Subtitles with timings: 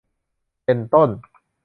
[0.65, 1.09] เป็นต้น